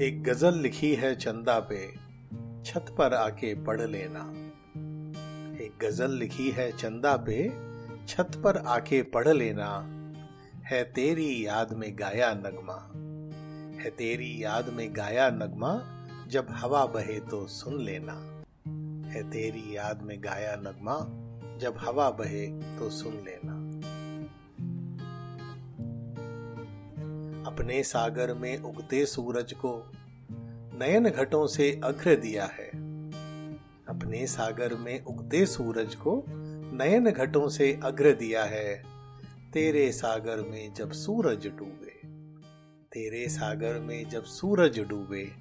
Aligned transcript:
एक 0.00 0.22
गज़ल 0.22 0.54
लिखी 0.54 0.94
है 0.94 1.14
चंदा 1.14 1.60
पे, 1.60 1.92
छत 2.64 2.94
पर 2.98 3.14
आके 3.14 3.54
पढ़ 3.54 3.80
लेना। 3.80 4.20
एक 5.64 5.72
गज़ल 5.82 6.10
लिखी 6.10 6.50
है 6.50 6.72
चंदा 6.72 7.16
पे, 7.16 7.52
छत 8.06 8.40
पर 8.44 8.56
आके 8.56 9.02
पढ़ 9.02 9.28
लेना। 9.28 9.82
है 10.66 10.84
तेरी 10.84 11.46
याद 11.46 11.72
में 11.72 11.98
गाया 11.98 12.34
नगमा, 12.34 12.92
है 13.82 13.90
तेरी 13.90 14.44
याद 14.44 14.68
में 14.68 14.96
गाया 14.96 15.30
नगमा, 15.30 16.06
जब 16.28 16.46
हवा 16.50 16.86
बहे 16.86 17.20
तो 17.20 17.46
सुन 17.46 17.80
लेना। 17.80 18.12
है 19.10 19.30
तेरी 19.30 19.76
याद 19.76 20.02
में 20.02 20.24
गाया 20.24 20.56
नगमा, 20.56 20.98
जब 21.58 21.74
हवा 21.78 22.10
बहे 22.10 22.46
तो 22.78 22.90
सुन 22.90 23.12
लेना। 23.12 23.63
अपने 27.54 27.82
सागर 27.82 28.34
में 28.34 28.62
उगते 28.62 29.06
सूरज 29.06 29.52
को 29.52 29.92
नयन 30.78 31.10
घटों 31.10 31.46
से 31.46 31.80
अघ्र 31.84 32.16
दिया 32.16 32.44
है। 32.44 32.68
अपने 33.88 34.26
सागर 34.26 34.74
में 34.74 35.04
उगते 35.04 35.46
सूरज 35.46 35.94
को 35.94 36.24
नयन 36.76 37.10
घटों 37.10 37.48
से 37.48 37.80
अग्र 37.82 38.12
दिया 38.12 38.44
है। 38.44 38.82
तेरे 39.52 39.92
सागर 39.92 40.36
में 40.36 40.74
जब 40.74 40.92
सूरज 40.92 41.46
डूबे, 41.46 42.00
तेरे 42.92 43.28
सागर 43.28 43.78
में 43.80 44.08
जब 44.08 44.24
सूरज 44.24 44.80
डूबे, 44.80 45.32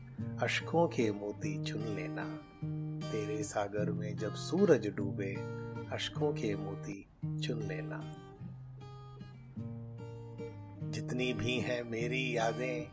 अशकों 0.42 0.88
के 0.88 1.12
मोती 1.12 1.64
चुन 1.64 1.82
लेना। 1.82 2.26
तेरे 3.12 3.44
सागर 3.44 3.92
में 3.92 4.18
जब 4.18 4.34
सूरज 4.34 4.88
डूबे, 4.88 5.36
अशकों 5.92 6.34
के 6.34 6.56
मोती 6.56 7.08
चुन 7.24 7.60
लेना। 7.60 8.16
जितनी 10.94 11.34
भी 11.34 11.60
हैं 11.60 11.84
मेरी 11.84 12.38
यादें, 12.38 12.92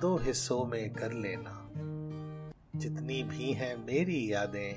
दो 0.00 0.16
हिस्सों 0.16 0.64
में 0.64 0.92
कर 0.92 1.12
लेना। 1.12 1.70
जितनी 2.76 3.22
भी 3.22 3.52
हैं 3.52 3.86
मेरी 3.86 4.32
यादें, 4.32 4.74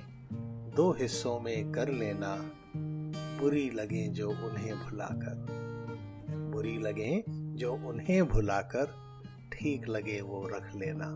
दो 0.71 0.91
हिस्सों 0.91 1.39
में 1.39 1.71
कर 1.71 1.89
लेना। 1.89 2.35
बुरी 3.41 3.69
लगे 3.69 4.07
जो 4.07 4.29
उन्हें 4.29 4.75
भुलाकर। 4.75 5.47
बुरी 6.53 6.77
लगे 6.77 7.23
जो 7.29 7.73
उन्हें 7.73 8.27
भुलाकर, 8.27 8.85
ठीक 9.53 9.87
लगे 9.87 10.21
वो 10.21 10.47
रख 10.47 10.75
लेना। 10.75 11.07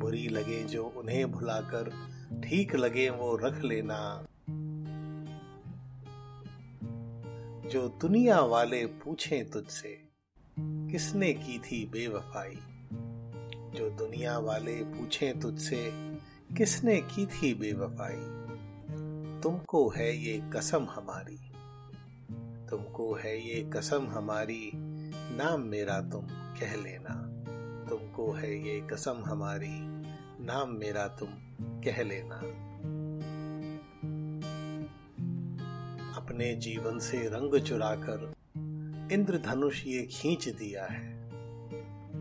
बुरी 0.00 0.28
लगे 0.28 0.62
जो 0.62 0.84
उन्हें 0.84 1.30
भुलाकर, 1.30 1.90
ठीक 2.44 2.76
लगे 2.76 3.10
वो 3.10 3.36
रख 3.36 3.62
लेना। 3.62 4.26
जो 7.68 7.88
दुनिया 7.88 8.40
वाले 8.40 8.86
पूछें 8.86 9.50
तुझसे 9.50 10.07
किसने 10.92 11.32
की 11.32 11.58
थी 11.58 11.86
बेवफाई? 11.86 12.58
जो 13.74 13.90
दुनिया 13.90 14.38
वाले 14.38 14.84
पूछे 14.84 15.32
तुझसे, 15.32 15.90
किसने 16.56 16.96
की 16.96 17.26
थी 17.26 17.54
बेवफाई? 17.54 18.38
तुमको 19.42 19.88
है 19.88 20.16
ये 20.16 20.50
कसम 20.54 20.86
हमारी। 20.90 21.38
तुमको 22.70 23.14
है 23.14 23.56
ये 23.56 23.70
कसम 23.70 24.06
हमारी, 24.08 24.70
नाम 25.36 25.60
मेरा 25.60 26.00
तुम 26.00 26.26
कह 26.30 26.76
लेना। 26.76 27.14
तुमको 27.88 28.32
है 28.32 28.68
ये 28.68 28.80
कसम 28.80 29.22
हमारी, 29.26 29.78
नाम 30.44 30.70
मेरा 30.70 31.08
तुम 31.08 31.28
कह 31.62 32.02
लेना। 32.02 32.36
अपने 36.16 36.54
जीवन 36.54 36.98
से 36.98 37.18
रंग 37.18 37.60
चुराकर 37.60 38.32
इंद्रधनुष 39.12 39.86
ये 39.86 40.02
खींच 40.02 40.48
दिया 40.48 40.84
है। 40.84 41.30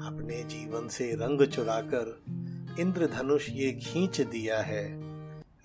अपने 0.08 0.44
जीवन 0.44 0.88
से 0.88 1.12
रंग 1.12 1.48
चुराकर 1.48 2.24
इंद्रधनुष 2.80 3.50
ये 3.50 3.72
खींच 3.72 4.22
दिया 4.22 4.62
है, 4.62 4.90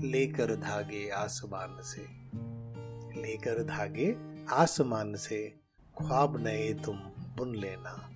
लेकर 0.01 0.57
धागे 0.57 1.09
आसमान 1.09 1.83
से। 1.83 2.03
लेकर 3.23 3.65
धागे 3.65 4.17
आसमान 4.51 5.15
से, 5.15 5.55
ख्वाब 5.99 6.37
नए 6.37 6.75
तुम 6.75 6.97
बुन 7.37 7.57
लेना। 7.57 8.11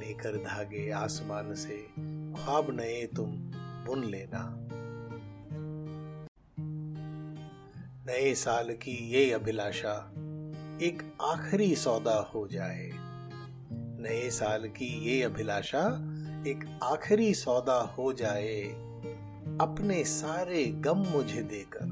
लेकर 0.00 0.36
धागे 0.36 0.90
आसमान 0.90 1.54
से, 1.54 1.86
ख्वाब 2.42 2.70
नए 2.70 3.06
तुम 3.16 3.30
बुन 3.86 4.04
लेना। 4.04 4.58
नए 8.06 8.34
साल 8.34 8.72
की 8.72 9.10
ये 9.10 9.32
अभिलाषा 9.32 10.12
एक 10.80 11.02
आखिरी 11.22 11.74
सौदा 11.76 12.14
हो 12.34 12.48
जाए। 12.48 12.90
नए 14.00 14.30
साल 14.30 14.68
की 14.68 14.86
ये 15.06 15.22
अभिलाषा 15.22 15.82
एक 16.46 16.78
आखिरी 16.82 17.34
सौदा 17.34 17.80
हो 17.80 18.12
जाए। 18.12 18.62
अपने 19.60 20.04
सारे 20.04 20.64
गम 20.66 20.98
मुझे 20.98 21.42
देकर, 21.42 21.84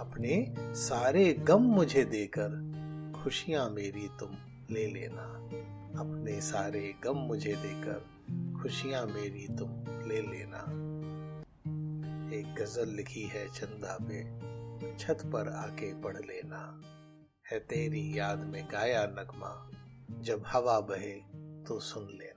अपने 0.00 0.54
सारे 0.60 1.32
गम 1.32 1.62
मुझे 1.62 2.04
देकर 2.04 2.48
खुशियाँ 3.24 3.70
मेरी 3.70 4.08
तुम 4.20 4.36
ले 4.70 4.86
लेना। 4.86 5.22
अपने 6.00 6.40
सारे 6.40 6.94
गम 7.04 7.16
मुझे 7.16 7.54
देकर 7.56 8.08
खुशियाँ 8.62 9.06
मेरी 9.06 9.46
तुम 9.56 9.70
ले 10.08 10.20
लेना। 10.20 10.62
एक 12.36 12.54
गज़ल 12.54 12.88
लिखी 12.88 13.22
है 13.22 13.48
चंदा 13.48 13.98
पे 14.02 14.22
छत 14.98 15.18
पर 15.32 15.48
आके 15.48 15.92
पढ़ 16.00 16.16
लेना। 16.16 16.80
है 17.50 17.58
तेरी 17.58 18.18
याद 18.18 18.38
में 18.38 18.68
गाया 18.72 19.06
नगमा। 19.06 19.70
जब 20.20 20.44
हवा 20.46 20.80
बहे 20.80 21.12
तो 21.64 21.80
सुन 21.80 22.04
ले 22.04 22.29